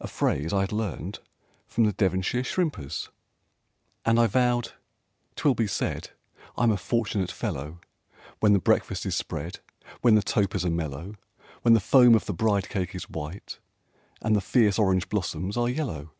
[0.00, 1.18] a phrase I had learned
[1.66, 3.10] from the Devonshire shrimpers.
[4.06, 4.72] And I vowed
[5.34, 6.12] "'Twill be said
[6.56, 7.80] I'm a fortunate fellow,
[8.40, 9.58] When the breakfast is spread,
[10.00, 11.16] When the topers are mellow,
[11.60, 13.58] When the foam of the bride cake is white,
[14.22, 16.12] and the fierce orange blossoms are yellow!"